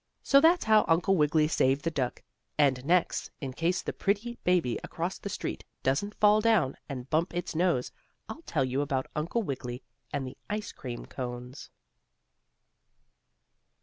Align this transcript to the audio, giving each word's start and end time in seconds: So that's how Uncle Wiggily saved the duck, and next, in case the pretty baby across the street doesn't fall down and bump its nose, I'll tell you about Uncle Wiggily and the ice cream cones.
So 0.23 0.41
that's 0.41 0.63
how 0.65 0.83
Uncle 0.87 1.15
Wiggily 1.15 1.47
saved 1.47 1.83
the 1.83 1.91
duck, 1.91 2.23
and 2.57 2.83
next, 2.83 3.29
in 3.39 3.53
case 3.53 3.83
the 3.83 3.93
pretty 3.93 4.39
baby 4.43 4.79
across 4.83 5.19
the 5.19 5.29
street 5.29 5.63
doesn't 5.83 6.15
fall 6.15 6.41
down 6.41 6.75
and 6.89 7.07
bump 7.11 7.35
its 7.35 7.53
nose, 7.53 7.91
I'll 8.27 8.41
tell 8.41 8.65
you 8.65 8.81
about 8.81 9.05
Uncle 9.15 9.43
Wiggily 9.43 9.83
and 10.11 10.25
the 10.25 10.37
ice 10.49 10.71
cream 10.71 11.05
cones. 11.05 11.69